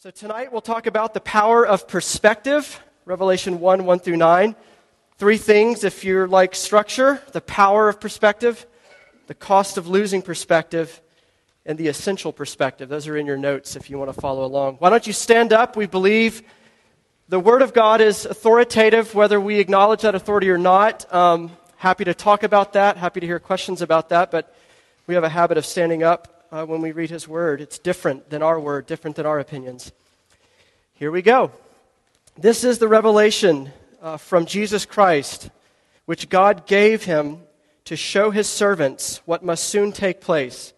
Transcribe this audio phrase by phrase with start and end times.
[0.00, 4.54] So tonight we'll talk about the power of perspective, Revelation 1 1 through 9.
[5.16, 8.64] Three things if you're like structure the power of perspective,
[9.26, 11.02] the cost of losing perspective,
[11.66, 12.88] and the essential perspective.
[12.88, 14.76] Those are in your notes if you want to follow along.
[14.76, 15.76] Why don't you stand up?
[15.76, 16.44] We believe
[17.28, 21.12] the Word of God is authoritative, whether we acknowledge that authority or not.
[21.12, 24.54] Um, happy to talk about that, happy to hear questions about that, but
[25.08, 27.60] we have a habit of standing up uh, when we read His Word.
[27.60, 29.92] It's different than our Word, different than our opinions.
[30.94, 31.52] Here we go.
[32.36, 33.70] This is the revelation
[34.02, 35.50] uh, from Jesus Christ,
[36.06, 37.40] which God gave him
[37.84, 40.72] to show his servants what must soon take place.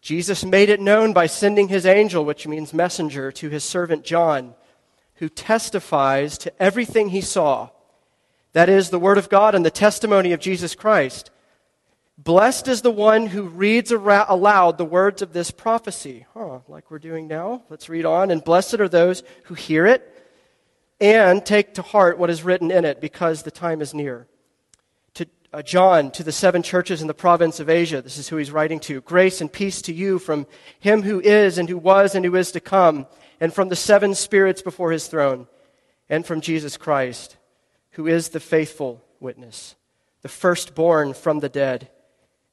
[0.00, 4.54] Jesus made it known by sending his angel, which means messenger, to his servant John,
[5.16, 7.70] who testifies to everything he saw.
[8.52, 11.30] That is, the Word of God and the testimony of Jesus Christ.
[12.22, 16.24] Blessed is the one who reads aloud the words of this prophecy.
[16.34, 17.64] Huh, like we're doing now.
[17.68, 18.30] Let's read on.
[18.30, 20.08] And blessed are those who hear it
[21.00, 24.28] and take to heart what is written in it, because the time is near.
[25.14, 28.36] To uh, John, to the seven churches in the province of Asia, this is who
[28.36, 29.00] he's writing to.
[29.00, 30.46] Grace and peace to you from
[30.78, 33.08] him who is, and who was, and who is to come,
[33.40, 35.48] and from the seven spirits before his throne,
[36.08, 37.36] and from Jesus Christ,
[37.92, 39.74] who is the faithful witness,
[40.20, 41.88] the firstborn from the dead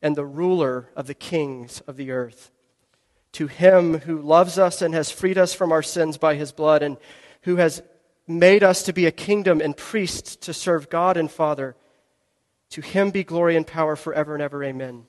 [0.01, 2.51] and the ruler of the kings of the earth.
[3.33, 6.81] To him who loves us and has freed us from our sins by his blood,
[6.81, 6.97] and
[7.43, 7.81] who has
[8.27, 11.75] made us to be a kingdom and priests to serve God and Father,
[12.71, 14.63] to him be glory and power forever and ever.
[14.63, 15.05] Amen.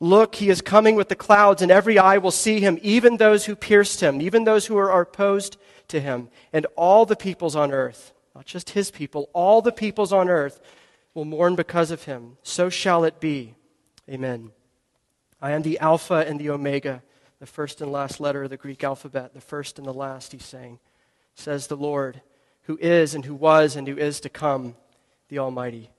[0.00, 3.44] Look, he is coming with the clouds, and every eye will see him, even those
[3.44, 5.56] who pierced him, even those who are opposed
[5.88, 10.12] to him, and all the peoples on earth, not just his people, all the peoples
[10.12, 10.60] on earth
[11.14, 12.36] will mourn because of him.
[12.42, 13.54] So shall it be.
[14.10, 14.50] Amen.
[15.40, 17.02] I am the Alpha and the Omega,
[17.38, 20.44] the first and last letter of the Greek alphabet, the first and the last, he's
[20.44, 20.80] saying,
[21.34, 22.20] says the Lord,
[22.62, 24.74] who is and who was and who is to come,
[25.28, 25.90] the Almighty.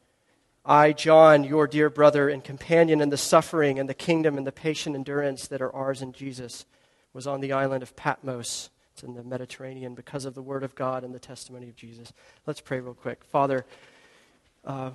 [0.65, 4.51] I, John, your dear brother and companion in the suffering and the kingdom and the
[4.51, 6.65] patient endurance that are ours in Jesus,
[7.13, 8.69] was on the island of Patmos.
[8.93, 12.11] It's in the Mediterranean because of the word of God and the testimony of Jesus.
[12.45, 13.23] Let's pray real quick.
[13.23, 13.65] Father,
[14.65, 14.91] uh,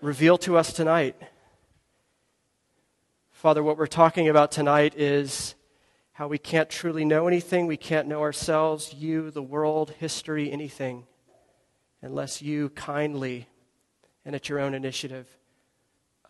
[0.00, 1.16] reveal to us tonight
[3.42, 5.56] Father, what we're talking about tonight is
[6.12, 7.66] how we can't truly know anything.
[7.66, 11.08] We can't know ourselves, you, the world, history, anything,
[12.02, 13.48] unless you kindly
[14.24, 15.26] and at your own initiative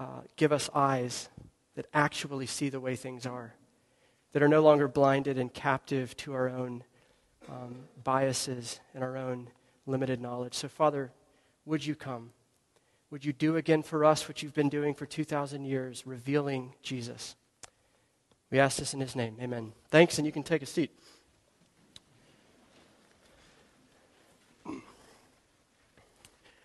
[0.01, 1.28] uh, give us eyes
[1.75, 3.53] that actually see the way things are,
[4.33, 6.83] that are no longer blinded and captive to our own
[7.47, 9.51] um, biases and our own
[9.84, 10.55] limited knowledge.
[10.55, 11.12] So, Father,
[11.67, 12.31] would you come?
[13.12, 17.37] Would you do again for us what you've been doing for 2,000 years, revealing Jesus?
[18.50, 19.37] We ask this in his name.
[19.39, 19.73] Amen.
[19.91, 20.91] Thanks, and you can take a seat.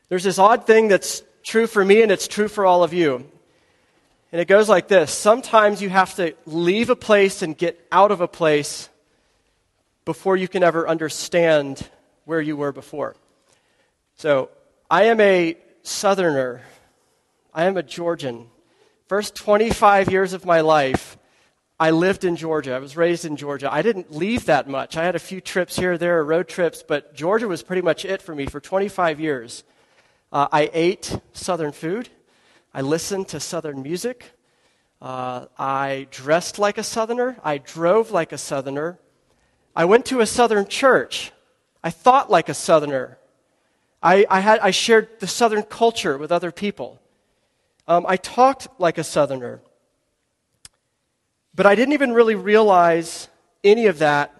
[0.07, 3.29] There's this odd thing that's true for me and it's true for all of you.
[4.31, 8.11] And it goes like this Sometimes you have to leave a place and get out
[8.11, 8.87] of a place
[10.05, 11.85] before you can ever understand
[12.23, 13.17] where you were before.
[14.15, 14.49] So,
[14.89, 15.57] I am a
[15.87, 16.63] Southerner.
[17.53, 18.47] I am a Georgian.
[19.07, 21.17] First 25 years of my life,
[21.79, 22.73] I lived in Georgia.
[22.73, 23.71] I was raised in Georgia.
[23.71, 24.97] I didn't leave that much.
[24.97, 28.21] I had a few trips here, there, road trips, but Georgia was pretty much it
[28.21, 29.63] for me for 25 years.
[30.29, 32.09] Uh, I ate Southern food.
[32.73, 34.33] I listened to Southern music.
[35.01, 37.37] Uh, I dressed like a Southerner.
[37.45, 38.99] I drove like a Southerner.
[39.73, 41.31] I went to a Southern church.
[41.81, 43.19] I thought like a Southerner.
[44.01, 46.99] I, I, had, I shared the Southern culture with other people.
[47.87, 49.61] Um, I talked like a Southerner.
[51.55, 53.27] But I didn't even really realize
[53.63, 54.39] any of that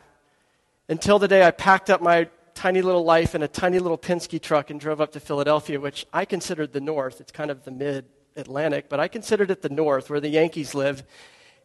[0.88, 4.42] until the day I packed up my tiny little life in a tiny little Penske
[4.42, 7.20] truck and drove up to Philadelphia, which I considered the North.
[7.20, 10.76] It's kind of the mid Atlantic, but I considered it the North, where the Yankees
[10.76, 11.04] live.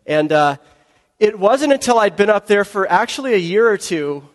[0.06, 0.56] And uh,
[1.18, 4.26] it wasn't until I'd been up there for actually a year or two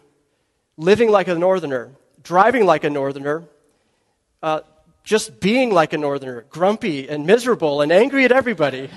[0.78, 1.92] living like a Northerner
[2.28, 3.46] driving like a northerner,
[4.42, 4.62] uh,
[5.04, 8.90] just being like a northerner, grumpy and miserable and angry at everybody.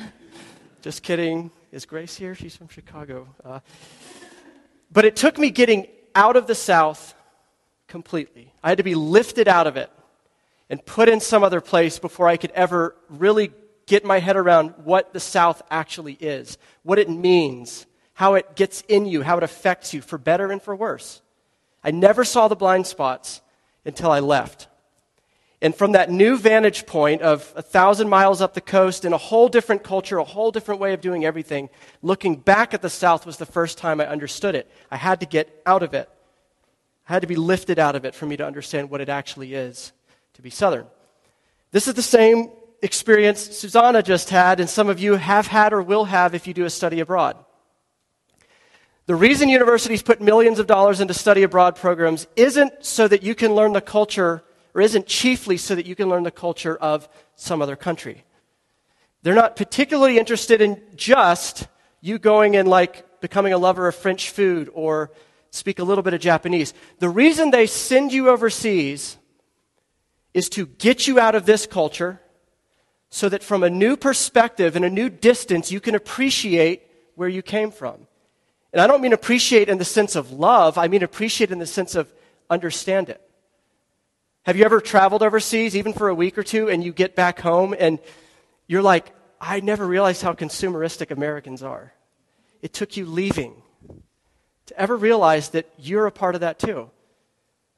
[0.82, 1.50] just kidding.
[1.72, 2.34] Is Grace here?
[2.34, 3.28] She's from Chicago.
[3.44, 3.60] Uh,
[4.90, 7.14] but it took me getting out of the South
[7.87, 8.52] completely.
[8.62, 9.90] I had to be lifted out of it
[10.69, 13.52] and put in some other place before I could ever really
[13.86, 18.82] get my head around what the South actually is, what it means, how it gets
[18.82, 21.22] in you, how it affects you, for better and for worse.
[21.82, 23.40] I never saw the blind spots
[23.84, 24.69] until I left.
[25.62, 29.18] And from that new vantage point of a thousand miles up the coast in a
[29.18, 31.68] whole different culture, a whole different way of doing everything,
[32.00, 34.70] looking back at the South was the first time I understood it.
[34.90, 36.08] I had to get out of it.
[37.08, 39.52] I had to be lifted out of it for me to understand what it actually
[39.52, 39.92] is
[40.34, 40.86] to be Southern.
[41.72, 42.50] This is the same
[42.82, 46.54] experience Susanna just had, and some of you have had or will have if you
[46.54, 47.36] do a study abroad.
[49.06, 53.34] The reason universities put millions of dollars into study abroad programs isn't so that you
[53.34, 54.42] can learn the culture
[54.75, 58.25] or isn't chiefly so that you can learn the culture of some other country.
[59.22, 61.69] They're not particularly interested in just
[62.00, 65.11] you going and like becoming a lover of French food or
[65.50, 66.72] speak a little bit of Japanese.
[66.99, 69.19] The reason they send you overseas
[70.32, 72.20] is to get you out of this culture
[73.11, 76.82] so that from a new perspective and a new distance you can appreciate
[77.17, 78.06] where you came from.
[78.72, 81.67] And I don't mean appreciate in the sense of love, I mean appreciate in the
[81.67, 82.12] sense of
[82.49, 83.20] understand it.
[84.44, 87.40] Have you ever traveled overseas, even for a week or two, and you get back
[87.40, 87.98] home and
[88.66, 91.92] you're like, I never realized how consumeristic Americans are.
[92.62, 93.62] It took you leaving
[94.66, 96.90] to ever realize that you're a part of that too.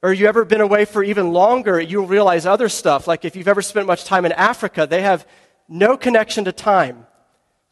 [0.01, 3.07] Or you ever been away for even longer, you'll realize other stuff.
[3.07, 5.25] Like if you've ever spent much time in Africa, they have
[5.69, 7.07] no connection to time.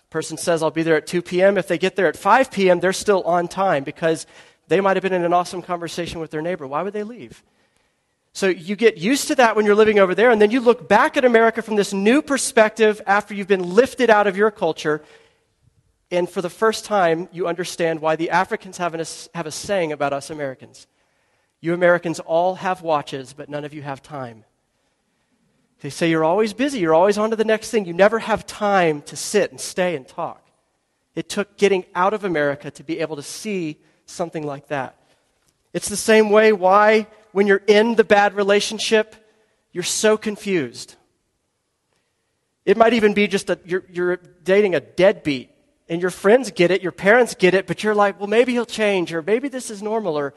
[0.06, 1.58] A person says, I'll be there at 2 p.m.
[1.58, 4.26] If they get there at 5 p.m., they're still on time because
[4.70, 6.66] they might have been in an awesome conversation with their neighbor.
[6.66, 7.44] Why would they leave?
[8.34, 10.88] So you get used to that when you're living over there, and then you look
[10.88, 15.02] back at America from this new perspective after you've been lifted out of your culture.
[16.10, 19.06] And for the first time, you understand why the Africans have, an,
[19.36, 20.88] have a saying about us Americans.
[21.60, 24.46] You Americans all have watches, but none of you have time.
[25.82, 27.86] They say you're always busy, you're always on to the next thing.
[27.86, 30.46] You never have time to sit and stay and talk.
[31.16, 34.96] It took getting out of America to be able to see something like that.
[35.74, 39.16] It's the same way why when you're in the bad relationship,
[39.72, 40.96] you're so confused.
[42.66, 45.50] It might even be just that you're, you're dating a deadbeat
[45.90, 48.66] and your friends get it, your parents get it, but you're like, well, maybe he'll
[48.66, 50.34] change, or maybe this is normal, or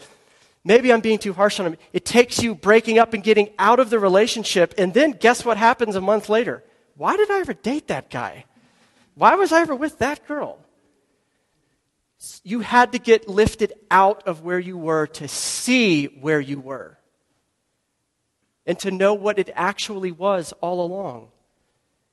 [0.65, 1.77] maybe I'm being too harsh on him.
[1.93, 5.57] It takes you breaking up and getting out of the relationship, and then guess what
[5.57, 6.65] happens a month later?
[6.97, 8.47] Why did I ever date that guy?
[9.15, 10.59] Why was I ever with that girl?
[12.43, 16.99] You had to get lifted out of where you were to see where you were
[18.67, 21.29] and to know what it actually was all along.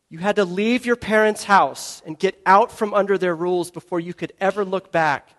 [0.10, 4.00] You had to leave your parents' house and get out from under their rules before
[4.00, 5.30] you could ever look back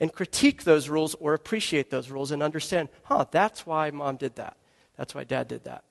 [0.00, 4.34] and critique those rules or appreciate those rules and understand, huh, that's why mom did
[4.36, 4.56] that.
[4.96, 5.84] That's why dad did that.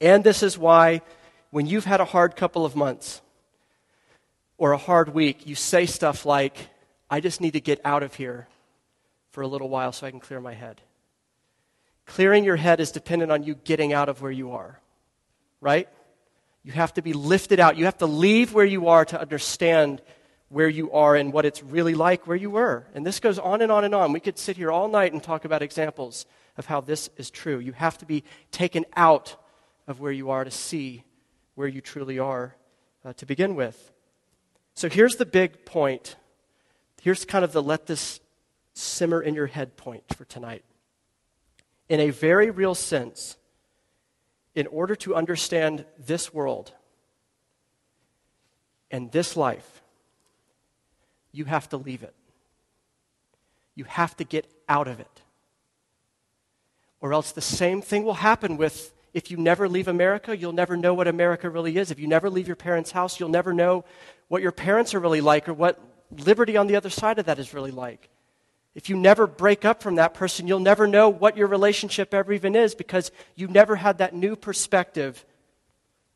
[0.00, 1.02] And this is why,
[1.50, 3.22] when you've had a hard couple of months
[4.58, 6.68] or a hard week, you say stuff like,
[7.10, 8.48] I just need to get out of here
[9.30, 10.80] for a little while so I can clear my head.
[12.06, 14.80] Clearing your head is dependent on you getting out of where you are,
[15.60, 15.88] right?
[16.62, 17.76] You have to be lifted out.
[17.76, 20.02] You have to leave where you are to understand
[20.48, 22.86] where you are and what it's really like where you were.
[22.94, 24.12] And this goes on and on and on.
[24.12, 26.26] We could sit here all night and talk about examples
[26.56, 27.58] of how this is true.
[27.58, 28.22] You have to be
[28.52, 29.36] taken out
[29.86, 31.04] of where you are to see
[31.54, 32.54] where you truly are
[33.04, 33.92] uh, to begin with.
[34.74, 36.16] So here's the big point
[37.04, 38.18] Here's kind of the let this
[38.72, 40.64] simmer in your head point for tonight.
[41.86, 43.36] In a very real sense,
[44.54, 46.72] in order to understand this world
[48.90, 49.82] and this life,
[51.30, 52.14] you have to leave it.
[53.74, 55.20] You have to get out of it.
[57.02, 60.74] Or else the same thing will happen with if you never leave America, you'll never
[60.74, 61.90] know what America really is.
[61.90, 63.84] If you never leave your parents' house, you'll never know
[64.28, 65.78] what your parents are really like or what
[66.20, 68.08] liberty on the other side of that is really like.
[68.74, 72.32] If you never break up from that person, you'll never know what your relationship ever
[72.32, 75.24] even is because you never had that new perspective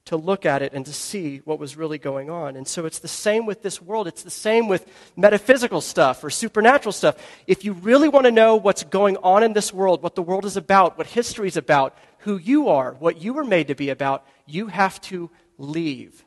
[0.07, 2.57] to look at it and to see what was really going on.
[2.57, 4.09] And so it's the same with this world.
[4.09, 7.17] It's the same with metaphysical stuff or supernatural stuff.
[7.47, 10.47] If you really want to know what's going on in this world, what the world
[10.47, 13.91] is about, what history is about, who you are, what you were made to be
[13.91, 16.25] about, you have to leave.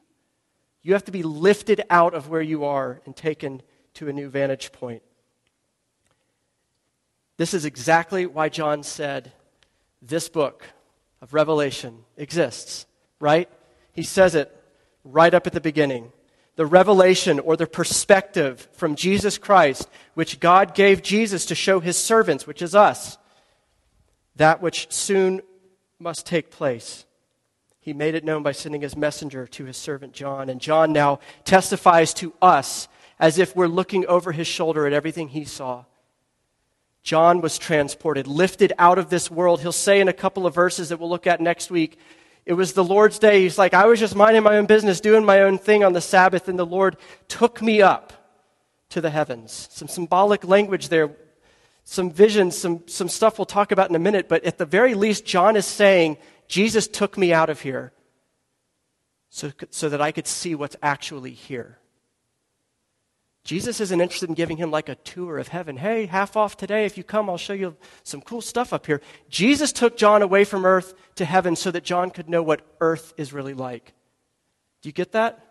[0.84, 3.62] You have to be lifted out of where you are and taken
[3.96, 5.04] to a new vantage point.
[7.38, 9.32] This is exactly why John said
[10.02, 10.66] this book
[11.22, 12.86] of Revelation exists,
[13.20, 13.50] right?
[13.94, 14.56] He says it
[15.04, 16.12] right up at the beginning.
[16.56, 21.98] The revelation or the perspective from Jesus Christ, which God gave Jesus to show his
[21.98, 23.18] servants, which is us,
[24.36, 25.42] that which soon
[26.00, 27.06] must take place.
[27.82, 30.50] He made it known by sending his messenger to his servant John.
[30.50, 32.88] And John now testifies to us
[33.20, 35.86] as if we're looking over his shoulder at everything he saw.
[37.02, 39.62] John was transported, lifted out of this world.
[39.62, 41.98] He'll say in a couple of verses that we'll look at next week,
[42.46, 43.42] it was the Lord's day.
[43.42, 46.02] He's like, I was just minding my own business, doing my own thing on the
[46.02, 46.98] Sabbath, and the Lord
[47.28, 48.14] took me up
[48.90, 49.68] to the heavens.
[49.72, 51.12] Some symbolic language there,
[51.84, 54.94] some visions, some, some stuff we'll talk about in a minute, but at the very
[54.94, 56.18] least, John is saying,
[56.52, 57.94] Jesus took me out of here
[59.30, 61.80] so, so that I could see what's actually here.
[63.46, 65.78] Jesus isn't interested in giving him like a tour of heaven.
[65.78, 66.84] Hey, half off today.
[66.84, 69.00] If you come, I'll show you some cool stuff up here.
[69.30, 73.14] Jesus took John away from earth to heaven so that John could know what earth
[73.16, 73.94] is really like.
[74.82, 75.48] Do you get that?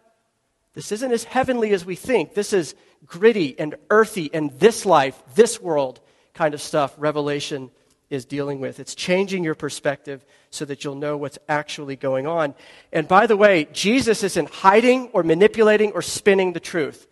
[0.74, 2.34] This isn't as heavenly as we think.
[2.34, 2.74] This is
[3.06, 5.98] gritty and earthy and this life, this world
[6.34, 7.70] kind of stuff Revelation
[8.10, 8.80] is dealing with.
[8.80, 12.54] It's changing your perspective so that you'll know what's actually going on.
[12.92, 17.06] And by the way, Jesus isn't hiding or manipulating or spinning the truth.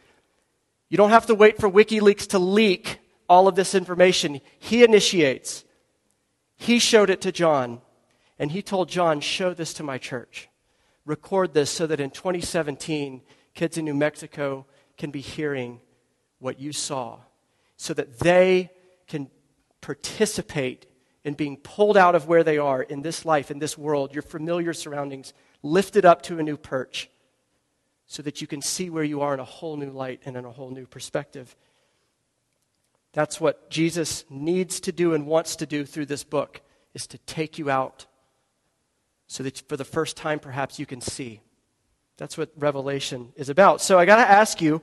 [0.91, 4.41] You don't have to wait for WikiLeaks to leak all of this information.
[4.59, 5.65] He initiates.
[6.57, 7.81] He showed it to John,
[8.39, 10.49] and he told John, Show this to my church.
[11.05, 13.23] Record this so that in 2017,
[13.55, 15.81] kids in New Mexico can be hearing
[16.41, 17.19] what you saw,
[17.77, 18.71] so that they
[19.07, 19.31] can
[19.81, 20.87] participate
[21.25, 24.23] in being pulled out of where they are in this life, in this world, your
[24.23, 25.33] familiar surroundings,
[25.63, 27.11] lifted up to a new perch
[28.07, 30.45] so that you can see where you are in a whole new light and in
[30.45, 31.55] a whole new perspective.
[33.13, 36.61] That's what Jesus needs to do and wants to do through this book
[36.95, 38.07] is to take you out
[39.27, 41.41] so that for the first time perhaps you can see.
[42.17, 43.81] That's what Revelation is about.
[43.81, 44.83] So I got to ask you,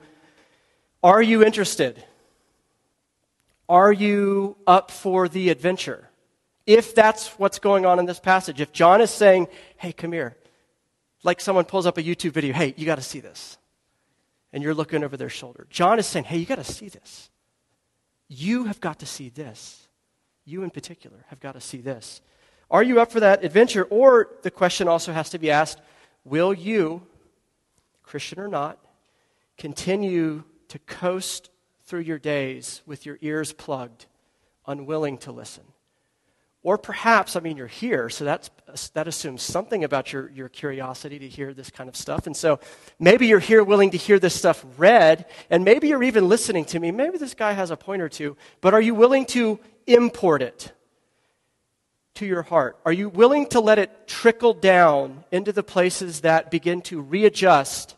[1.02, 2.02] are you interested?
[3.68, 6.08] Are you up for the adventure?
[6.66, 10.36] If that's what's going on in this passage, if John is saying, hey, come here,
[11.22, 13.58] like someone pulls up a YouTube video, hey, you got to see this.
[14.52, 15.66] And you're looking over their shoulder.
[15.70, 17.30] John is saying, hey, you got to see this.
[18.28, 19.86] You have got to see this.
[20.44, 22.20] You in particular have got to see this.
[22.70, 23.84] Are you up for that adventure?
[23.84, 25.80] Or the question also has to be asked
[26.24, 27.02] will you,
[28.02, 28.78] Christian or not,
[29.56, 31.50] continue to coast
[31.86, 34.06] through your days with your ears plugged,
[34.66, 35.64] unwilling to listen?
[36.62, 38.50] Or perhaps, I mean, you're here, so that's,
[38.94, 42.26] that assumes something about your, your curiosity to hear this kind of stuff.
[42.26, 42.58] And so
[42.98, 46.80] maybe you're here willing to hear this stuff read, and maybe you're even listening to
[46.80, 46.90] me.
[46.90, 50.72] Maybe this guy has a point or two, but are you willing to import it
[52.14, 52.76] to your heart?
[52.84, 57.95] Are you willing to let it trickle down into the places that begin to readjust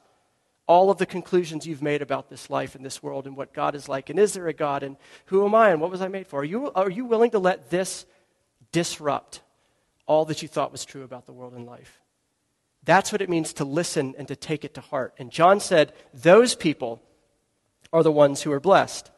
[0.69, 3.75] all of the conclusions you've made about this life and this world and what God
[3.75, 4.11] is like?
[4.11, 4.85] And is there a God?
[4.85, 4.97] And
[5.27, 5.71] who am I?
[5.71, 6.41] And what was I made for?
[6.41, 8.07] Are you, are you willing to let this
[8.71, 9.41] disrupt
[10.09, 12.01] all that you thought was true about the world and life.
[12.85, 15.15] That's what it means to listen and to take it to heart.
[15.19, 17.03] And John said, those people
[17.93, 19.11] are the ones who are blessed.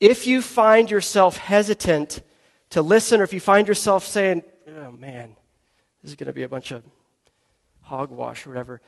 [0.00, 2.22] If you find yourself hesitant
[2.70, 5.36] to listen, or if you find yourself saying, oh man,
[6.02, 6.82] this is going to be a bunch of
[7.82, 8.80] hogwash or whatever,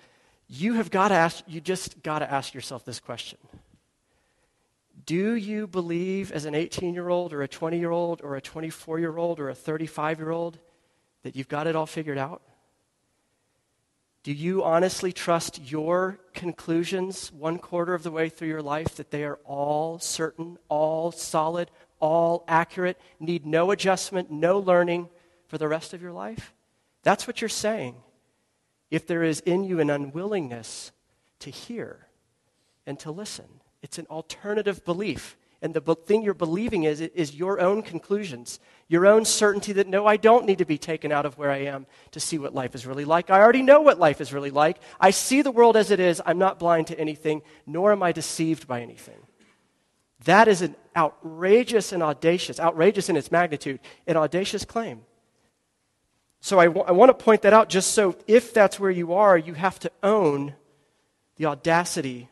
[0.48, 3.38] you have got to ask, you just got to ask yourself this question
[5.08, 8.42] do you believe as an 18 year old or a 20 year old or a
[8.42, 10.58] 24 year old or a 35 year old
[11.22, 12.42] that you've got it all figured out?
[14.22, 19.10] Do you honestly trust your conclusions one quarter of the way through your life that
[19.10, 25.08] they are all certain, all solid, all accurate, need no adjustment, no learning
[25.46, 26.52] for the rest of your life?
[27.02, 27.94] That's what you're saying.
[28.90, 30.92] If there is in you an unwillingness
[31.40, 32.06] to hear
[32.86, 33.46] and to listen.
[33.82, 35.36] It's an alternative belief.
[35.60, 40.06] And the thing you're believing is, is your own conclusions, your own certainty that no,
[40.06, 42.76] I don't need to be taken out of where I am to see what life
[42.76, 43.28] is really like.
[43.28, 44.78] I already know what life is really like.
[45.00, 46.22] I see the world as it is.
[46.24, 49.18] I'm not blind to anything, nor am I deceived by anything.
[50.24, 55.02] That is an outrageous and audacious, outrageous in its magnitude, an audacious claim.
[56.40, 59.14] So I, w- I want to point that out just so if that's where you
[59.14, 60.54] are, you have to own
[61.36, 62.28] the audacity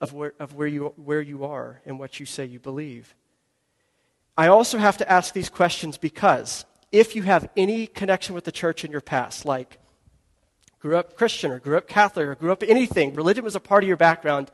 [0.00, 3.14] of where, of where, you, where you are and what you say you believe.
[4.36, 8.52] I also have to ask these questions because if you have any connection with the
[8.52, 9.78] church in your past, like
[10.78, 13.82] grew up Christian or grew up Catholic or grew up anything, religion was a part
[13.82, 14.50] of your background,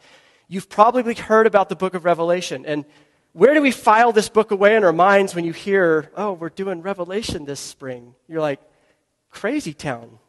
[0.49, 2.65] you've probably heard about the book of Revelation.
[2.65, 2.85] And
[3.35, 6.50] where do we file this book away in our minds when you hear, oh, we're
[6.50, 8.14] doing Revelation this spring?
[8.29, 8.61] You're like,
[9.31, 10.21] crazy town.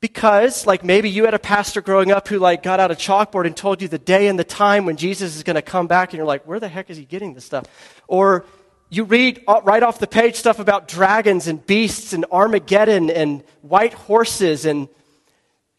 [0.00, 3.46] Because like maybe you had a pastor growing up who like got out a chalkboard
[3.46, 6.10] and told you the day and the time when jesus is going to come back
[6.10, 7.64] and you're like where the heck is he getting this stuff?
[8.06, 8.46] Or
[8.88, 13.92] you read right off the page stuff about dragons and beasts and armageddon and white
[13.92, 14.88] horses and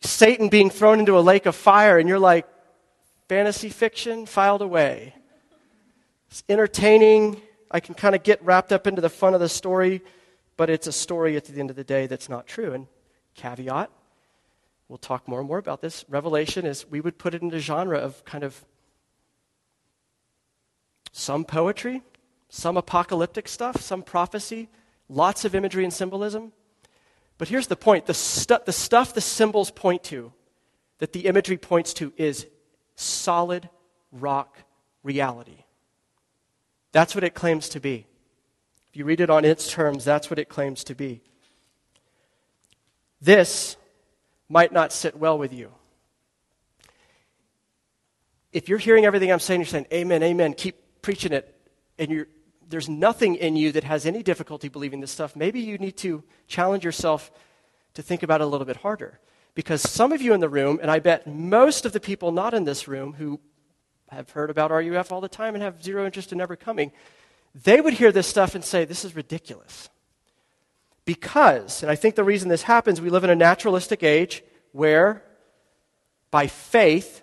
[0.01, 2.48] satan being thrown into a lake of fire and you're like
[3.27, 5.15] fantasy fiction filed away
[6.31, 7.41] It's entertaining.
[7.69, 10.01] I can kind of get wrapped up into the fun of the story,
[10.55, 12.73] but it's a story at the end of the day that's not true.
[12.73, 12.88] And
[13.35, 13.91] caveat,
[14.88, 16.05] we'll talk more and more about this.
[16.07, 18.63] Revelation is, we would put it in the genre of kind of
[21.11, 22.01] some poetry,
[22.47, 24.69] some apocalyptic stuff, some prophecy,
[25.09, 26.53] lots of imagery and symbolism.
[27.38, 30.31] But here's the point the, stu- the stuff the symbols point to,
[31.00, 32.47] that the imagery points to, is
[32.95, 33.69] solid
[34.13, 34.57] rock
[35.03, 35.61] reality.
[36.91, 38.05] That's what it claims to be.
[38.89, 41.21] If you read it on its terms, that's what it claims to be.
[43.21, 43.77] This
[44.50, 45.71] might not sit well with you.
[48.51, 51.55] If you're hearing everything I'm saying, you're saying, Amen, Amen, keep preaching it,
[51.98, 52.25] and
[52.67, 56.24] there's nothing in you that has any difficulty believing this stuff, maybe you need to
[56.48, 57.31] challenge yourself
[57.93, 59.19] to think about it a little bit harder.
[59.55, 62.53] Because some of you in the room, and I bet most of the people not
[62.53, 63.39] in this room who
[64.15, 66.91] have heard about RUF all the time and have zero interest in ever coming,
[67.63, 69.89] they would hear this stuff and say, This is ridiculous.
[71.06, 75.24] Because, and I think the reason this happens, we live in a naturalistic age where,
[76.30, 77.22] by faith,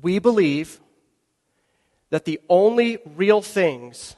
[0.00, 0.80] we believe
[2.08, 4.16] that the only real things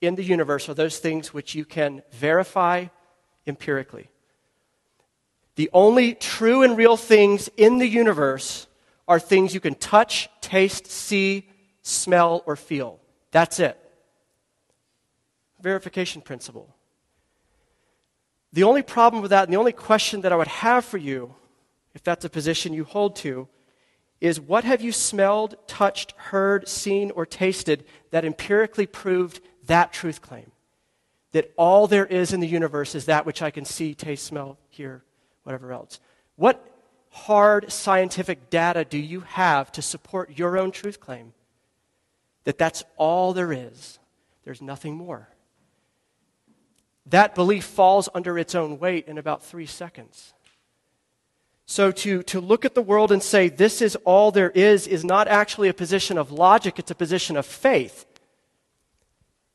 [0.00, 2.86] in the universe are those things which you can verify
[3.46, 4.10] empirically.
[5.56, 8.66] The only true and real things in the universe
[9.10, 11.48] are things you can touch, taste, see,
[11.82, 13.00] smell, or feel.
[13.32, 13.76] That's it.
[15.60, 16.76] Verification principle.
[18.52, 21.34] The only problem with that, and the only question that I would have for you,
[21.92, 23.48] if that's a position you hold to,
[24.20, 30.22] is what have you smelled, touched, heard, seen, or tasted that empirically proved that truth
[30.22, 30.52] claim?
[31.32, 34.56] That all there is in the universe is that which I can see, taste, smell,
[34.68, 35.02] hear,
[35.42, 35.98] whatever else.
[36.36, 36.64] What
[37.26, 41.32] hard scientific data do you have to support your own truth claim?
[42.44, 43.98] That that's all there is,
[44.44, 45.28] there's nothing more.
[47.06, 50.32] That belief falls under its own weight in about three seconds.
[51.66, 55.04] So to, to look at the world and say this is all there is is
[55.04, 58.06] not actually a position of logic, it's a position of faith.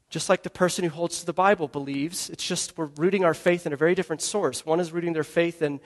[0.09, 3.33] Just like the person who holds to the Bible believes, it's just we're rooting our
[3.33, 4.65] faith in a very different source.
[4.65, 5.81] One is rooting their faith in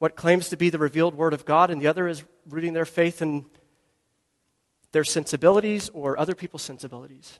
[0.00, 2.86] what claims to be the revealed Word of God, and the other is rooting their
[2.86, 3.44] faith in
[4.92, 7.38] their sensibilities or other people's sensibilities.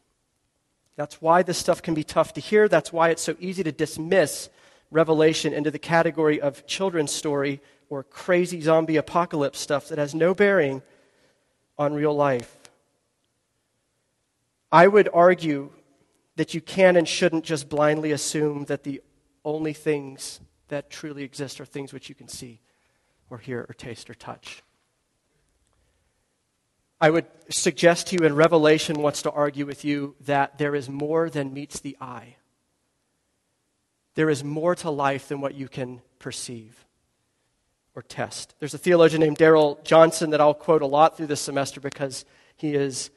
[0.94, 2.68] That's why this stuff can be tough to hear.
[2.68, 4.50] That's why it's so easy to dismiss
[4.90, 10.34] Revelation into the category of children's story or crazy zombie apocalypse stuff that has no
[10.34, 10.82] bearing
[11.78, 12.58] on real life.
[14.70, 15.70] I would argue
[16.36, 19.00] that you can and shouldn't just blindly assume that the
[19.46, 22.60] only things that truly exist are things which you can see
[23.28, 24.62] or hear or taste or touch.
[27.00, 30.88] I would suggest to you, and Revelation wants to argue with you, that there is
[30.88, 32.36] more than meets the eye.
[34.16, 36.84] There is more to life than what you can perceive
[37.94, 38.54] or test.
[38.58, 42.24] There's a theologian named Darrell Johnson that I'll quote a lot through this semester because
[42.56, 43.10] he is,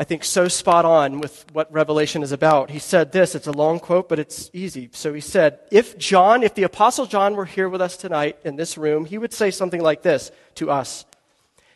[0.00, 2.70] I think, so spot on with what Revelation is about.
[2.70, 4.90] He said this, it's a long quote, but it's easy.
[4.92, 8.54] So he said, If John, if the Apostle John were here with us tonight in
[8.54, 11.04] this room, he would say something like this to us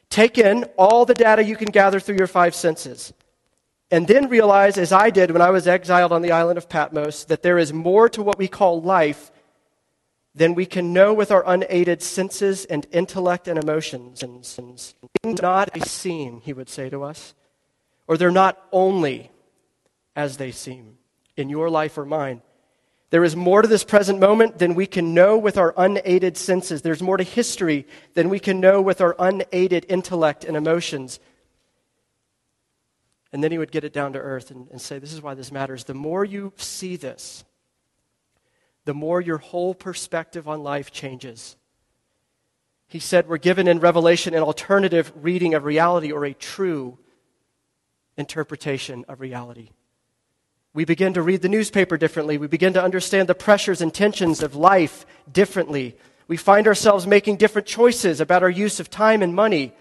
[0.08, 3.12] Take in all the data you can gather through your five senses.
[3.90, 7.24] And then realize, as I did when I was exiled on the island of Patmos,
[7.24, 9.32] that there is more to what we call life
[10.32, 14.22] than we can know with our unaided senses and intellect and emotions.
[14.22, 14.94] And things
[15.42, 17.34] not a seem, he would say to us,
[18.12, 19.30] or they're not only
[20.14, 20.98] as they seem
[21.34, 22.42] in your life or mine.
[23.08, 26.82] There is more to this present moment than we can know with our unaided senses.
[26.82, 31.20] There's more to history than we can know with our unaided intellect and emotions.
[33.32, 35.32] And then he would get it down to earth and, and say, This is why
[35.32, 35.84] this matters.
[35.84, 37.46] The more you see this,
[38.84, 41.56] the more your whole perspective on life changes.
[42.88, 46.98] He said we're given in Revelation an alternative reading of reality or a true
[48.16, 49.70] interpretation of reality.
[50.74, 52.38] We begin to read the newspaper differently.
[52.38, 55.96] We begin to understand the pressures and tensions of life differently.
[56.28, 59.74] We find ourselves making different choices about our use of time and money.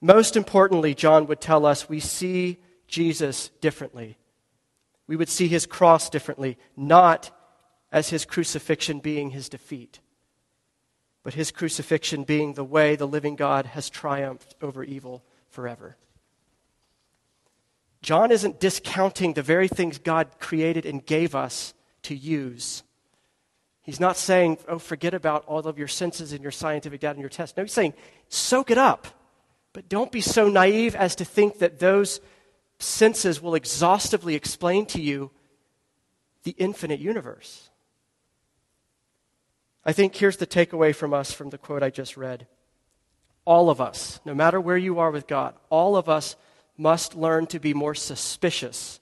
[0.00, 4.16] Most importantly, John would tell us, we see Jesus differently.
[5.06, 7.30] We would see his cross differently, not
[7.90, 10.00] as his crucifixion being his defeat,
[11.22, 15.96] but his crucifixion being the way the living God has triumphed over evil forever.
[18.04, 22.82] John isn't discounting the very things God created and gave us to use.
[23.80, 27.20] He's not saying, oh, forget about all of your senses and your scientific data and
[27.20, 27.56] your tests.
[27.56, 27.94] No, he's saying,
[28.28, 29.08] soak it up.
[29.72, 32.20] But don't be so naive as to think that those
[32.78, 35.30] senses will exhaustively explain to you
[36.42, 37.70] the infinite universe.
[39.82, 42.46] I think here's the takeaway from us from the quote I just read.
[43.46, 46.36] All of us, no matter where you are with God, all of us
[46.76, 49.00] must learn to be more suspicious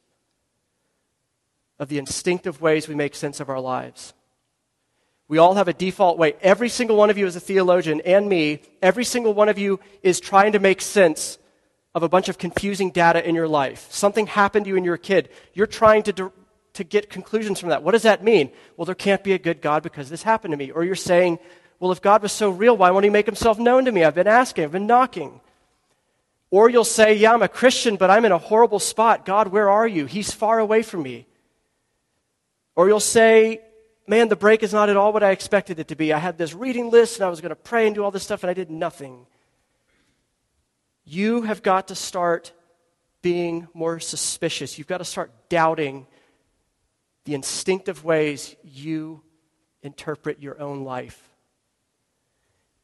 [1.79, 4.15] of the instinctive ways we make sense of our lives.
[5.29, 6.35] We all have a default way.
[6.43, 9.81] Every single one of you is a theologian, and me, every single one of you
[10.03, 11.39] is trying to make sense
[11.95, 13.87] of a bunch of confusing data in your life.
[13.91, 15.29] Something happened to you when you were a kid.
[15.55, 16.33] You're trying to
[16.75, 17.83] to get conclusions from that.
[17.83, 18.51] What does that mean?
[18.77, 20.71] Well, there can't be a good God because this happened to me.
[20.71, 21.39] Or you're saying,
[21.79, 24.05] well, if God was so real, why won't he make himself known to me?
[24.05, 25.42] I've been asking, I've been knocking.
[26.53, 29.25] Or you'll say, yeah, I'm a Christian, but I'm in a horrible spot.
[29.25, 30.05] God, where are you?
[30.05, 31.27] He's far away from me.
[32.77, 33.63] Or you'll say,
[34.07, 36.13] man, the break is not at all what I expected it to be.
[36.13, 38.23] I had this reading list and I was going to pray and do all this
[38.23, 39.25] stuff and I did nothing.
[41.07, 42.53] You have got to start
[43.23, 44.77] being more suspicious.
[44.77, 46.07] You've got to start doubting
[47.25, 49.23] the instinctive ways you
[49.83, 51.32] interpret your own life.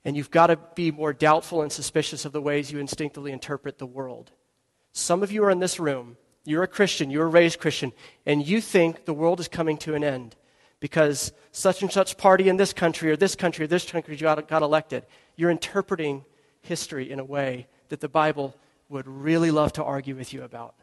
[0.04, 3.78] And you've got to be more doubtful and suspicious of the ways you instinctively interpret
[3.78, 4.30] the world.
[4.92, 6.16] Some of you are in this room.
[6.44, 7.92] You're a Christian, you were raised Christian,
[8.24, 10.34] and you think the world is coming to an end
[10.80, 14.48] because such and such party in this country or this country or this country got,
[14.48, 15.04] got elected.
[15.36, 16.24] You're interpreting
[16.62, 18.54] history in a way that the Bible
[18.88, 20.74] would really love to argue with you about.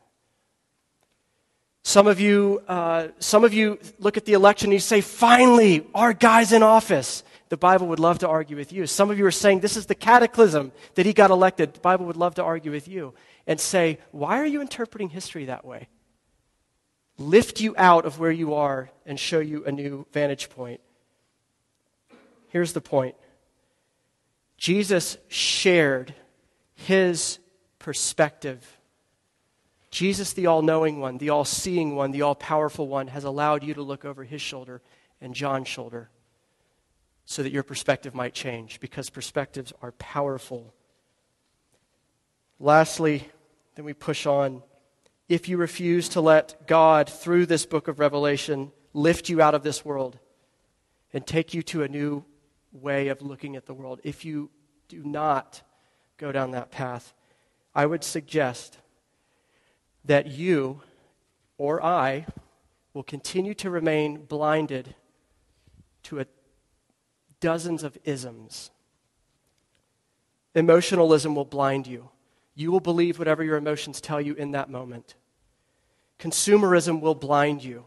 [1.83, 5.87] Some of you, uh, some of you look at the election and you say, finally,
[5.93, 7.23] our guy's in office.
[7.49, 8.87] The Bible would love to argue with you.
[8.87, 11.75] Some of you are saying this is the cataclysm that he got elected.
[11.75, 13.13] The Bible would love to argue with you
[13.45, 15.87] and say, why are you interpreting history that way?
[17.17, 20.81] Lift you out of where you are and show you a new vantage point.
[22.47, 23.15] Here's the point
[24.57, 26.15] Jesus shared
[26.73, 27.39] his
[27.77, 28.65] perspective
[29.91, 33.63] Jesus, the all knowing one, the all seeing one, the all powerful one, has allowed
[33.63, 34.81] you to look over his shoulder
[35.21, 36.09] and John's shoulder
[37.25, 40.73] so that your perspective might change because perspectives are powerful.
[42.59, 43.27] Lastly,
[43.75, 44.61] then we push on.
[45.27, 49.63] If you refuse to let God, through this book of Revelation, lift you out of
[49.63, 50.19] this world
[51.13, 52.23] and take you to a new
[52.71, 54.49] way of looking at the world, if you
[54.87, 55.61] do not
[56.17, 57.13] go down that path,
[57.73, 58.77] I would suggest
[60.05, 60.81] that you
[61.57, 62.25] or I
[62.93, 64.95] will continue to remain blinded
[66.03, 66.25] to a,
[67.45, 68.71] dozens of isms.
[70.55, 72.09] Emotionalism will blind you.
[72.55, 75.13] You will believe whatever your emotions tell you in that moment.
[76.17, 77.85] Consumerism will blind you.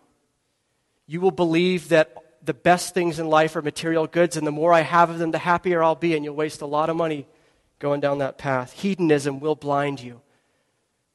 [1.09, 4.73] You will believe that the best things in life are material goods, and the more
[4.73, 7.27] I have of them, the happier I'll be, and you'll waste a lot of money
[7.81, 8.73] going down that path.
[8.73, 10.21] Hedonism will blind you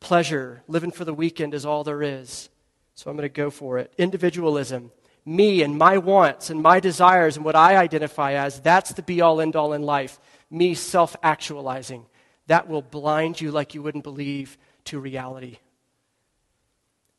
[0.03, 2.49] pleasure, living for the weekend is all there is.
[2.93, 3.91] So I'm going to go for it.
[3.97, 4.91] Individualism,
[5.25, 9.21] me and my wants and my desires and what I identify as, that's the be
[9.21, 10.19] all end all in life.
[10.49, 12.05] Me self actualizing.
[12.47, 15.57] That will blind you like you wouldn't believe to reality.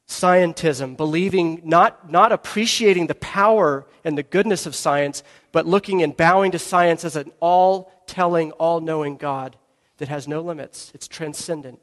[0.07, 6.15] Scientism, believing, not, not appreciating the power and the goodness of science, but looking and
[6.15, 9.57] bowing to science as an all telling, all knowing God
[9.97, 10.93] that has no limits.
[10.95, 11.83] It's transcendent.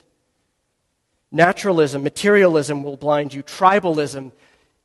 [1.31, 3.41] Naturalism, materialism will blind you.
[3.41, 4.33] Tribalism,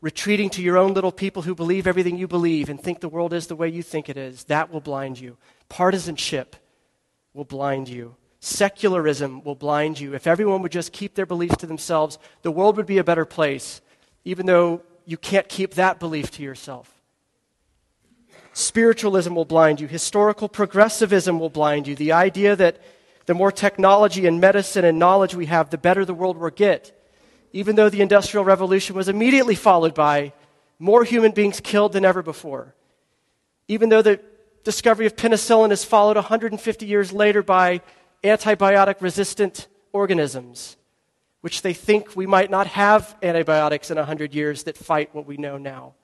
[0.07, 3.33] retreating to your own little people who believe everything you believe and think the world
[3.33, 5.37] is the way you think it is, that will blind you.
[5.69, 6.55] Partisanship
[7.35, 8.15] will blind you.
[8.39, 10.15] Secularism will blind you.
[10.15, 13.25] If everyone would just keep their beliefs to themselves, the world would be a better
[13.25, 13.81] place,
[14.25, 16.95] even though you can't keep that belief to yourself.
[18.53, 19.89] Spiritualism will blind you.
[19.89, 21.97] Historical progressivism will blind you.
[21.97, 22.81] The idea that
[23.25, 26.96] the more technology and medicine and knowledge we have, the better the world will get.
[27.53, 30.33] Even though the Industrial Revolution was immediately followed by
[30.79, 32.75] more human beings killed than ever before.
[33.69, 34.21] Even though the
[34.65, 37.81] discovery of penicillin is followed 150 years later by
[38.23, 40.77] antibiotic resistant organisms,
[41.41, 45.37] which they think we might not have antibiotics in 100 years that fight what we
[45.37, 45.95] know now.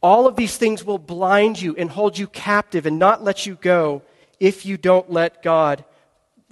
[0.00, 3.56] All of these things will blind you and hold you captive and not let you
[3.56, 4.02] go
[4.38, 5.84] if you don't let God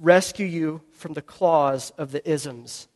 [0.01, 2.89] rescue you from the claws of the isms.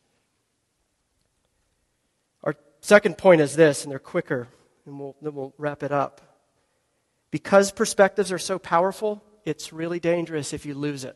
[2.81, 4.47] Second point is this, and they're quicker,
[4.85, 6.21] and we'll, then we'll wrap it up.
[7.29, 11.15] Because perspectives are so powerful, it's really dangerous if you lose it.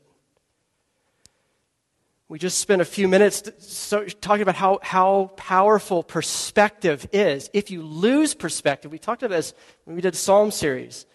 [2.28, 7.50] We just spent a few minutes so, talking about how, how powerful perspective is.
[7.54, 11.06] If you lose perspective, we talked about this when we did Psalm series.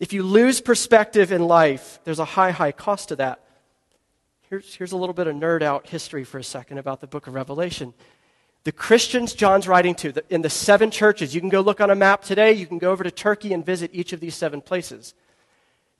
[0.00, 3.42] If you lose perspective in life, there's a high, high cost to that.
[4.50, 7.26] here's, here's a little bit of nerd out history for a second about the book
[7.26, 7.94] of Revelation.
[8.64, 11.90] The Christians John's writing to the, in the seven churches, you can go look on
[11.90, 14.62] a map today, you can go over to Turkey and visit each of these seven
[14.62, 15.14] places.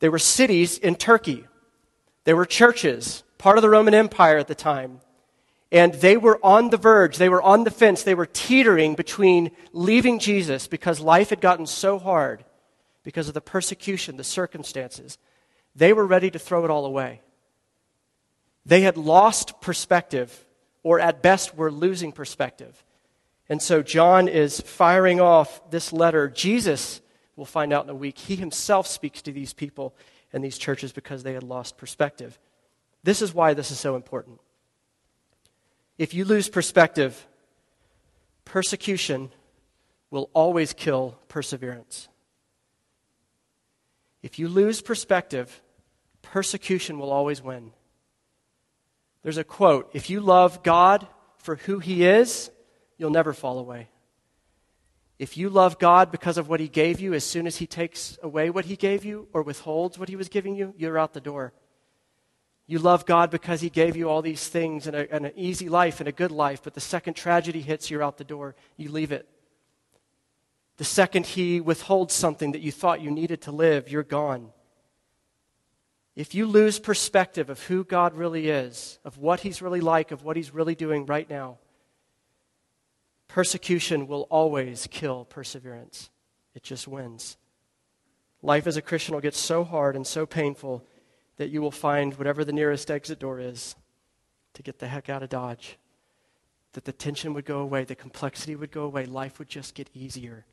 [0.00, 1.44] They were cities in Turkey,
[2.24, 5.00] they were churches, part of the Roman Empire at the time.
[5.70, 9.50] And they were on the verge, they were on the fence, they were teetering between
[9.72, 12.44] leaving Jesus because life had gotten so hard
[13.02, 15.18] because of the persecution, the circumstances.
[15.76, 17.20] They were ready to throw it all away.
[18.64, 20.46] They had lost perspective,
[20.84, 22.84] or at best we're losing perspective.
[23.48, 26.28] And so John is firing off this letter.
[26.28, 27.00] Jesus,
[27.34, 29.96] we'll find out in a week, he himself speaks to these people
[30.32, 32.38] and these churches because they had lost perspective.
[33.02, 34.40] This is why this is so important.
[35.98, 37.26] If you lose perspective,
[38.44, 39.30] persecution
[40.10, 42.08] will always kill perseverance.
[44.22, 45.62] If you lose perspective,
[46.22, 47.72] persecution will always win.
[49.24, 51.08] There's a quote If you love God
[51.38, 52.52] for who He is,
[52.96, 53.88] you'll never fall away.
[55.18, 58.18] If you love God because of what He gave you, as soon as He takes
[58.22, 61.20] away what He gave you or withholds what He was giving you, you're out the
[61.20, 61.52] door.
[62.66, 65.68] You love God because He gave you all these things and, a, and an easy
[65.68, 68.54] life and a good life, but the second tragedy hits, you're out the door.
[68.76, 69.28] You leave it.
[70.76, 74.50] The second He withholds something that you thought you needed to live, you're gone.
[76.16, 80.22] If you lose perspective of who God really is, of what He's really like, of
[80.22, 81.58] what He's really doing right now,
[83.26, 86.10] persecution will always kill perseverance.
[86.54, 87.36] It just wins.
[88.42, 90.84] Life as a Christian will get so hard and so painful
[91.36, 93.74] that you will find whatever the nearest exit door is
[94.52, 95.78] to get the heck out of Dodge.
[96.74, 99.90] That the tension would go away, the complexity would go away, life would just get
[99.94, 100.44] easier.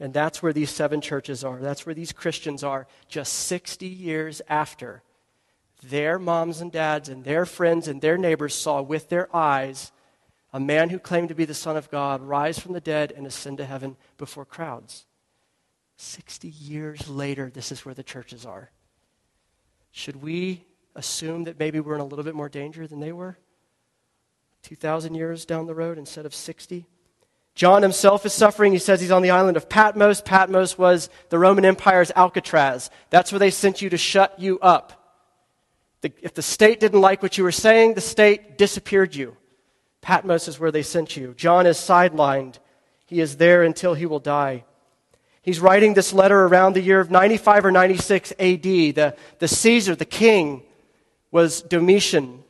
[0.00, 1.58] And that's where these seven churches are.
[1.58, 5.02] That's where these Christians are just 60 years after
[5.82, 9.92] their moms and dads and their friends and their neighbors saw with their eyes
[10.52, 13.26] a man who claimed to be the Son of God rise from the dead and
[13.26, 15.06] ascend to heaven before crowds.
[15.96, 18.70] 60 years later, this is where the churches are.
[19.92, 23.36] Should we assume that maybe we're in a little bit more danger than they were?
[24.62, 26.86] 2,000 years down the road instead of 60?
[27.58, 28.72] John himself is suffering.
[28.72, 30.20] He says he's on the island of Patmos.
[30.20, 32.88] Patmos was the Roman Empire's Alcatraz.
[33.10, 35.16] That's where they sent you to shut you up.
[36.02, 39.36] The, if the state didn't like what you were saying, the state disappeared you.
[40.02, 41.34] Patmos is where they sent you.
[41.36, 42.60] John is sidelined.
[43.06, 44.62] He is there until he will die.
[45.42, 48.62] He's writing this letter around the year of 95 or 96 AD.
[48.62, 50.62] The, the Caesar, the king,
[51.32, 52.44] was Domitian.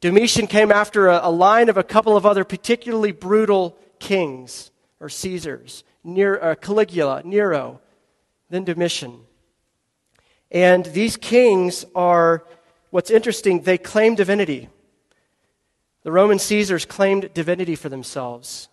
[0.00, 5.08] Domitian came after a, a line of a couple of other particularly brutal kings or
[5.08, 7.80] Caesars, Nero, uh, Caligula, Nero,
[8.50, 9.20] then Domitian.
[10.50, 12.44] And these kings are,
[12.90, 14.68] what's interesting, they claim divinity.
[16.02, 18.68] The Roman Caesars claimed divinity for themselves.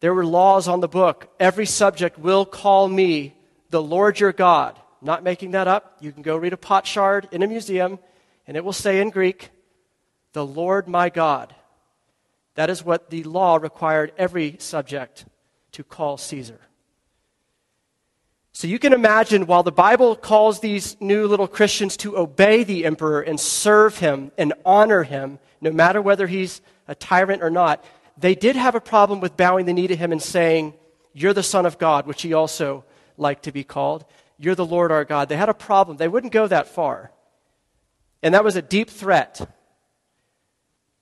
[0.00, 1.28] There were laws on the book.
[1.40, 3.36] Every subject will call me
[3.70, 4.78] the Lord your God.
[5.02, 5.98] Not making that up.
[6.00, 7.98] You can go read a potsherd in a museum,
[8.46, 9.50] and it will say in Greek,
[10.32, 11.54] the Lord my God.
[12.58, 15.26] That is what the law required every subject
[15.70, 16.58] to call Caesar.
[18.50, 22.84] So you can imagine while the Bible calls these new little Christians to obey the
[22.84, 27.84] emperor and serve him and honor him, no matter whether he's a tyrant or not,
[28.16, 30.74] they did have a problem with bowing the knee to him and saying,
[31.12, 32.84] You're the Son of God, which he also
[33.16, 34.04] liked to be called.
[34.36, 35.28] You're the Lord our God.
[35.28, 35.96] They had a problem.
[35.96, 37.12] They wouldn't go that far.
[38.20, 39.48] And that was a deep threat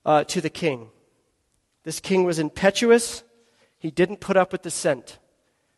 [0.05, 0.91] uh, to the king.
[1.87, 3.23] This king was impetuous.
[3.79, 5.21] He didn't put up with dissent.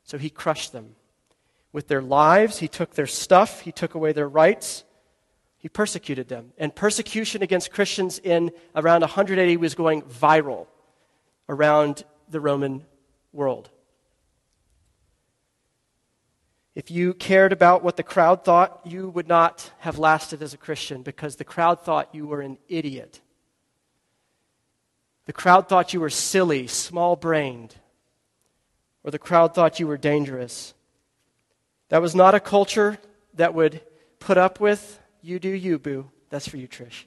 [0.05, 0.97] So he crushed them.
[1.71, 4.85] With their lives, he took their stuff, he took away their rights,
[5.59, 6.53] he persecuted them.
[6.57, 10.67] And persecution against Christians in around 180 was going viral
[11.47, 12.87] around the Roman
[13.35, 13.69] world.
[16.75, 20.59] If you cared about what the crowd thought, you would not have lasted as a
[20.59, 23.21] Christian because the crowd thought you were an idiot.
[25.29, 27.75] The crowd thought you were silly, small brained,
[29.05, 30.73] or the crowd thought you were dangerous.
[31.91, 32.97] That was not a culture
[33.35, 33.83] that would
[34.21, 36.11] put up with you do you, boo.
[36.31, 37.05] That's for you, Trish.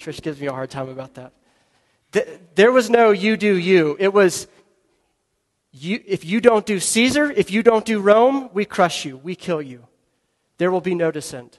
[0.00, 1.34] Trish gives me a hard time about that.
[2.54, 3.94] There was no you do you.
[4.00, 4.46] It was
[5.70, 9.36] you, if you don't do Caesar, if you don't do Rome, we crush you, we
[9.36, 9.86] kill you.
[10.56, 11.58] There will be no dissent.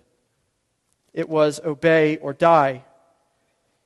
[1.13, 2.85] It was obey or die.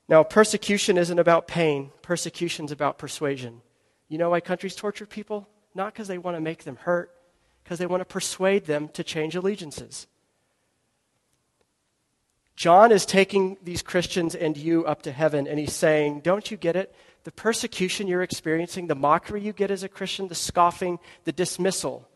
[0.08, 3.62] Now, persecution isn't about pain, persecution's about persuasion.
[4.08, 5.48] You know why countries torture people?
[5.74, 7.12] Not because they want to make them hurt,
[7.64, 10.08] because they want to persuade them to change allegiances.
[12.56, 16.56] John is taking these Christians and you up to heaven, and he's saying, Don't you
[16.56, 16.96] get it?
[17.24, 22.08] The persecution you're experiencing, the mockery you get as a Christian, the scoffing, the dismissal,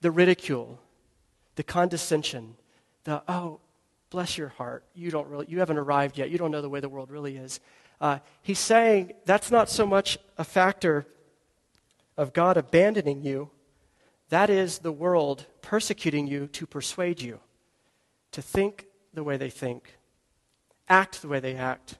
[0.00, 0.80] the ridicule,
[1.54, 2.56] the condescension,
[3.04, 3.60] the, oh,
[4.12, 6.80] bless your heart, you don't really, you haven't arrived yet, you don't know the way
[6.80, 7.60] the world really is.
[7.98, 11.06] Uh, he's saying that's not so much a factor
[12.16, 13.50] of God abandoning you,
[14.28, 17.40] that is the world persecuting you to persuade you
[18.32, 19.98] to think the way they think,
[20.88, 21.96] act the way they act,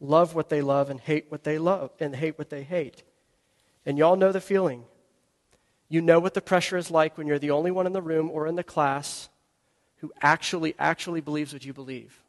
[0.00, 3.02] love what they love and hate what they love and hate what they hate.
[3.84, 4.84] And y'all know the feeling.
[5.88, 8.30] You know what the pressure is like when you're the only one in the room
[8.30, 9.28] or in the class
[10.00, 12.22] who actually actually believes what you believe.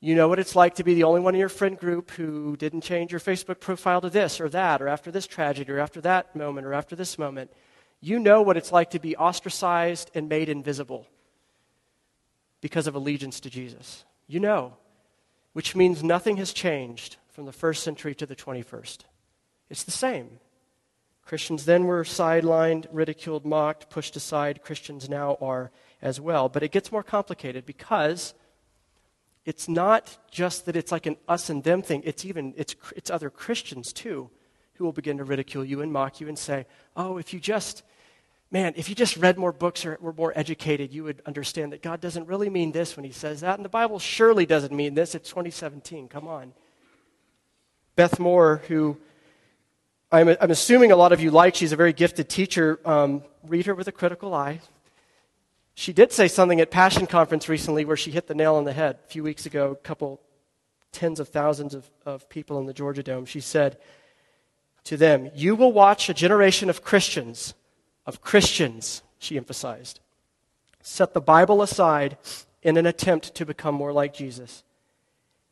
[0.00, 2.56] You know what it's like to be the only one in your friend group who
[2.56, 6.00] didn't change your Facebook profile to this or that, or after this tragedy, or after
[6.02, 7.50] that moment, or after this moment.
[8.00, 11.06] You know what it's like to be ostracized and made invisible
[12.60, 14.04] because of allegiance to Jesus.
[14.28, 14.74] You know,
[15.52, 18.98] which means nothing has changed from the first century to the 21st.
[19.68, 20.38] It's the same.
[21.24, 24.62] Christians then were sidelined, ridiculed, mocked, pushed aside.
[24.62, 26.48] Christians now are as well.
[26.48, 28.34] But it gets more complicated because
[29.44, 32.02] it's not just that it's like an us and them thing.
[32.04, 34.30] It's even it's it's other Christians too
[34.74, 37.82] who will begin to ridicule you and mock you and say, "Oh, if you just
[38.50, 41.82] man, if you just read more books or were more educated, you would understand that
[41.82, 43.56] God doesn't really mean this when he says that.
[43.56, 45.14] And the Bible surely doesn't mean this.
[45.14, 46.08] It's 2017.
[46.08, 46.52] Come on.
[47.96, 48.96] Beth Moore, who
[50.10, 52.80] I'm, I'm assuming a lot of you like, she's a very gifted teacher.
[52.84, 54.60] Um, read her with a critical eye.
[55.78, 58.72] She did say something at Passion Conference recently where she hit the nail on the
[58.72, 58.98] head.
[59.04, 60.20] A few weeks ago, a couple
[60.90, 63.24] tens of thousands of, of people in the Georgia Dome.
[63.24, 63.78] She said
[64.82, 67.54] to them, You will watch a generation of Christians
[68.06, 70.00] of Christians, she emphasized,
[70.82, 72.18] set the Bible aside
[72.60, 74.64] in an attempt to become more like Jesus.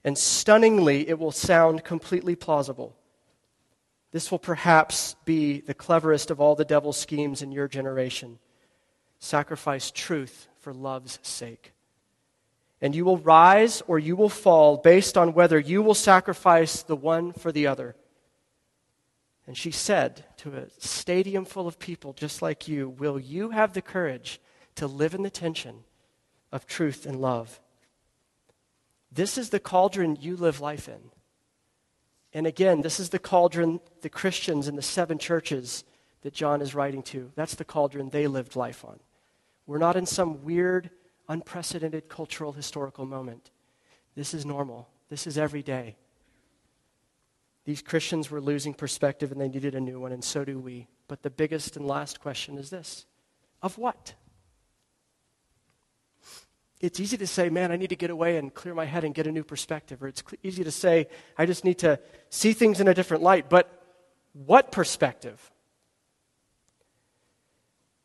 [0.02, 2.96] And stunningly, it will sound completely plausible.
[4.10, 8.40] This will perhaps be the cleverest of all the devil's schemes in your generation.
[9.18, 11.72] Sacrifice truth for love's sake.
[12.80, 16.96] And you will rise or you will fall based on whether you will sacrifice the
[16.96, 17.96] one for the other.
[19.46, 23.72] And she said to a stadium full of people just like you, Will you have
[23.72, 24.40] the courage
[24.74, 25.84] to live in the tension
[26.52, 27.60] of truth and love?
[29.10, 31.10] This is the cauldron you live life in.
[32.34, 35.84] And again, this is the cauldron the Christians in the seven churches
[36.22, 37.30] that John is writing to.
[37.34, 38.98] That's the cauldron they lived life on.
[39.66, 40.90] We're not in some weird,
[41.28, 43.50] unprecedented cultural historical moment.
[44.14, 44.88] This is normal.
[45.08, 45.96] This is every day.
[47.64, 50.86] These Christians were losing perspective and they needed a new one, and so do we.
[51.08, 53.06] But the biggest and last question is this
[53.62, 54.14] of what?
[56.80, 59.14] It's easy to say, man, I need to get away and clear my head and
[59.14, 60.02] get a new perspective.
[60.02, 61.98] Or it's easy to say, I just need to
[62.28, 63.48] see things in a different light.
[63.48, 63.82] But
[64.32, 65.50] what perspective?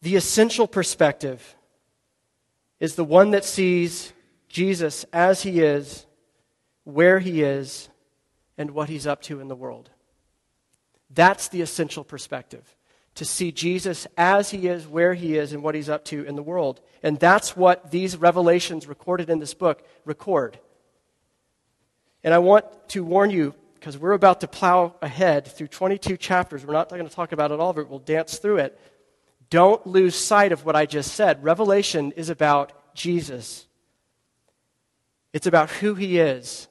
[0.02, 1.56] The essential perspective
[2.80, 4.14] is the one that sees
[4.50, 6.06] Jesus as he is,
[6.84, 7.90] where he is,
[8.58, 9.90] and what he's up to in the world.
[11.10, 12.76] That's the essential perspective
[13.16, 16.36] to see Jesus as he is, where he is, and what he's up to in
[16.36, 16.80] the world.
[17.04, 20.58] And that's what these revelations recorded in this book record.
[22.24, 26.66] And I want to warn you, because we're about to plow ahead through 22 chapters.
[26.66, 28.80] We're not going to talk about it all it, we'll dance through it.
[29.52, 31.44] Don't lose sight of what I just said.
[31.44, 33.68] Revelation is about Jesus,
[35.34, 36.68] it's about who he is,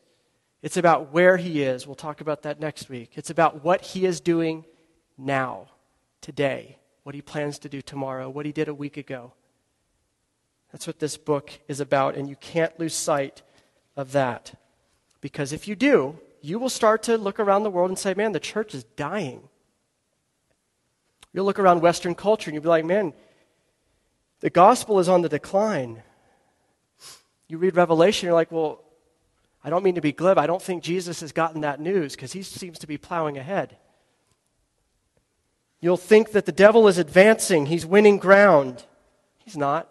[0.63, 1.87] it's about where he is.
[1.87, 3.13] We'll talk about that next week.
[3.15, 4.65] It's about what he is doing
[5.17, 5.69] now,
[6.21, 9.33] today, what he plans to do tomorrow, what he did a week ago.
[10.73, 13.43] That's what this book is about, and you can't lose sight
[13.97, 14.55] of that.
[15.21, 18.33] Because if you do, you will start to look around the world and say, man,
[18.33, 19.49] the church is dying.
[21.33, 23.13] You'll look around Western culture and you'll be like, man,
[24.41, 26.03] the gospel is on the decline.
[27.49, 28.83] You read Revelation, you're like, well,
[29.63, 30.39] I don't mean to be glib.
[30.39, 33.77] I don't think Jesus has gotten that news because he seems to be plowing ahead.
[35.81, 38.85] You'll think that the devil is advancing, he's winning ground.
[39.45, 39.89] He's not.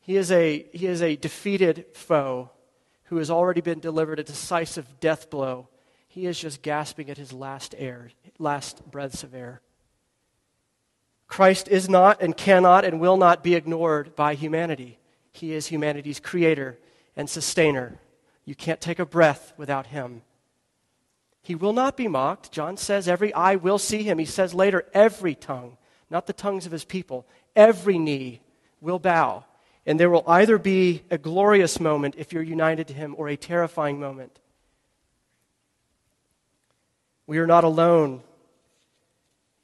[0.00, 2.50] He is a, he is a defeated foe
[3.04, 5.68] who has already been delivered a decisive death blow.
[6.08, 9.60] He is just gasping at his last air, last breaths of air.
[11.32, 14.98] Christ is not and cannot and will not be ignored by humanity.
[15.32, 16.78] He is humanity's creator
[17.16, 17.98] and sustainer.
[18.44, 20.20] You can't take a breath without him.
[21.40, 22.52] He will not be mocked.
[22.52, 24.18] John says every eye will see him.
[24.18, 25.78] He says later, every tongue,
[26.10, 27.26] not the tongues of his people,
[27.56, 28.42] every knee
[28.82, 29.46] will bow.
[29.86, 33.36] And there will either be a glorious moment if you're united to Him or a
[33.36, 34.38] terrifying moment.
[37.26, 38.22] We are not alone,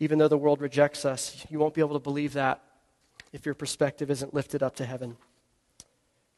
[0.01, 1.45] even though the world rejects us.
[1.51, 2.63] You won't be able to believe that
[3.33, 5.17] if your perspective isn't lifted up to heaven.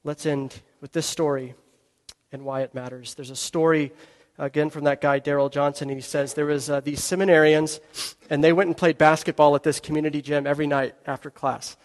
[0.03, 1.55] Let's end with this story
[2.33, 3.15] and why it matters.
[3.15, 3.93] There's a story,
[4.39, 5.89] again, from that guy, Darrell Johnson.
[5.89, 7.81] He says there was uh, these seminarians,
[8.31, 11.77] and they went and played basketball at this community gym every night after class.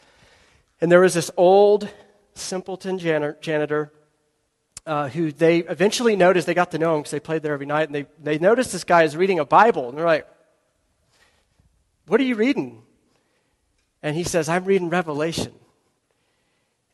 [0.80, 1.90] And there was this old
[2.36, 3.92] simpleton janitor
[4.86, 7.66] uh, who they eventually noticed, they got to know him because they played there every
[7.66, 9.90] night, and they, they noticed this guy is reading a Bible.
[9.90, 10.28] And they're like,
[12.08, 12.84] What are you reading?
[14.02, 15.54] And he says, I'm reading Revelation.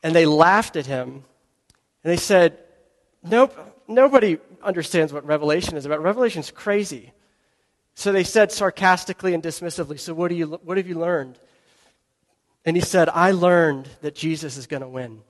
[0.03, 1.23] And they laughed at him.
[2.03, 2.57] And they said,
[3.23, 3.55] Nope,
[3.87, 6.01] nobody understands what Revelation is about.
[6.01, 7.11] Revelation's crazy.
[7.93, 11.37] So they said sarcastically and dismissively, So what, do you, what have you learned?
[12.65, 15.21] And he said, I learned that Jesus is going to win.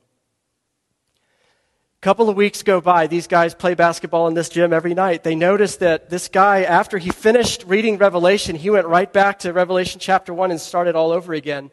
[2.01, 3.05] Couple of weeks go by.
[3.05, 5.23] These guys play basketball in this gym every night.
[5.23, 9.53] They notice that this guy, after he finished reading Revelation, he went right back to
[9.53, 11.69] Revelation chapter 1 and started all over again.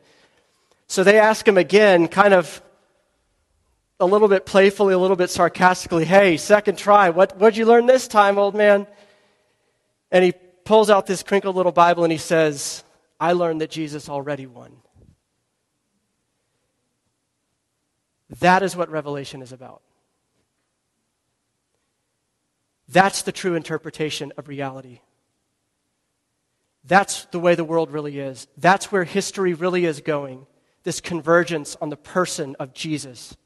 [0.86, 2.60] So they ask him again, kind of
[3.98, 7.86] a little bit playfully, a little bit sarcastically, Hey, second try, what, what'd you learn
[7.86, 8.86] this time, old man?
[10.10, 10.32] And he
[10.66, 12.84] pulls out this crinkled little Bible and he says,
[13.18, 14.76] I learned that Jesus already won.
[18.40, 19.80] That is what Revelation is about.
[22.88, 25.00] That's the true interpretation of reality.
[26.84, 28.46] That's the way the world really is.
[28.56, 30.46] That's where history really is going.
[30.84, 33.36] This convergence on the person of Jesus.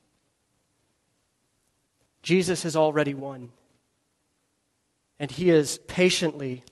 [2.22, 3.50] Jesus has already won.
[5.18, 6.62] And he is patiently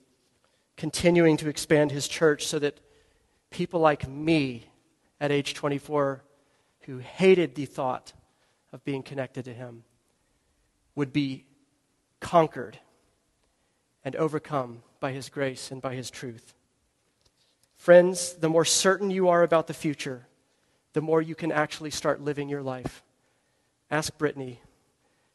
[0.76, 2.80] continuing to expand his church so that
[3.50, 4.66] people like me
[5.20, 6.22] at age 24
[6.82, 8.12] who hated the thought
[8.72, 9.82] of being connected to him
[10.94, 11.44] would be
[12.20, 12.78] conquered
[14.04, 16.54] and overcome by his grace and by his truth.
[17.76, 20.26] Friends, the more certain you are about the future,
[20.92, 23.02] the more you can actually start living your life.
[23.90, 24.60] Ask Brittany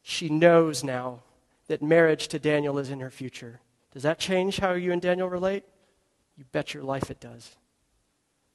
[0.08, 1.18] she knows now
[1.66, 3.58] that marriage to Daniel is in her future.
[3.92, 5.64] Does that change how you and Daniel relate?
[6.36, 7.56] You bet your life it does.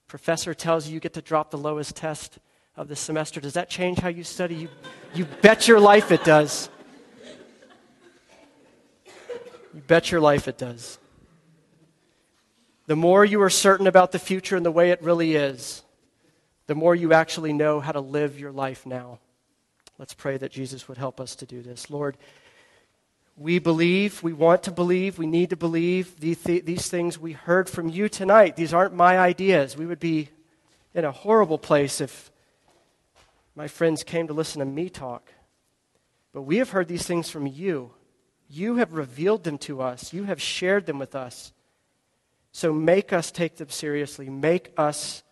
[0.07, 2.39] Professor tells you you get to drop the lowest test
[2.77, 3.41] of the semester.
[3.41, 4.55] Does that change how you study?
[4.55, 4.69] You,
[5.13, 6.69] you bet your life it does.
[9.73, 10.97] You bet your life it does.
[12.87, 15.83] The more you are certain about the future and the way it really is,
[16.67, 19.19] the more you actually know how to live your life now.
[19.97, 21.89] Let's pray that Jesus would help us to do this.
[21.89, 22.17] Lord,
[23.37, 27.87] we believe, we want to believe, we need to believe these, things we heard from
[27.87, 28.55] you tonight.
[28.55, 29.77] These aren't my ideas.
[29.77, 30.29] We would be
[30.93, 32.29] in a horrible place if
[33.55, 35.31] my friends came to listen to me talk.
[36.33, 37.91] But we have heard these things from you.
[38.51, 41.53] You have revealed them to us, you have shared them with us.
[42.51, 44.29] So make us take them seriously.
[44.29, 45.23] Make us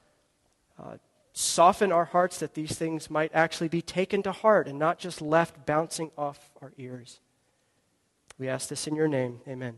[0.81, 0.95] uh,
[1.41, 5.21] Soften our hearts that these things might actually be taken to heart and not just
[5.21, 7.21] left bouncing off our ears.
[8.37, 9.39] We ask this in your name.
[9.47, 9.77] Amen.